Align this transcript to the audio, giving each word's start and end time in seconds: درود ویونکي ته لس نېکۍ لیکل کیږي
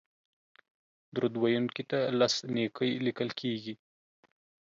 درود 1.13 1.33
ویونکي 1.43 1.83
ته 1.89 1.99
لس 2.19 2.33
نېکۍ 2.53 2.91
لیکل 3.05 3.29
کیږي 3.39 3.73